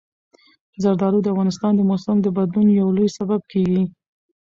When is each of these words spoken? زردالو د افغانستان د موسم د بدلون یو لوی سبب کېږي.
زردالو 0.83 1.19
د 1.23 1.27
افغانستان 1.33 1.71
د 1.75 1.81
موسم 1.89 2.15
د 2.21 2.27
بدلون 2.37 2.67
یو 2.79 2.87
لوی 2.95 3.09
سبب 3.17 3.41
کېږي. 3.53 3.83